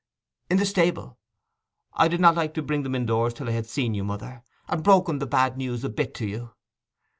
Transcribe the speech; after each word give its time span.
'In 0.49 0.57
the 0.57 0.65
stable. 0.65 1.19
I 1.93 2.07
did 2.07 2.19
not 2.19 2.33
like 2.33 2.55
to 2.55 2.63
bring 2.63 2.81
them 2.81 2.95
indoors 2.95 3.35
till 3.35 3.47
I 3.47 3.51
had 3.51 3.67
seen 3.67 3.93
you, 3.93 4.03
mother, 4.03 4.41
and 4.67 4.83
broken 4.83 5.19
the 5.19 5.27
bad 5.27 5.57
news 5.59 5.83
a 5.83 5.89
bit 5.89 6.15
to 6.15 6.25
you. 6.25 6.53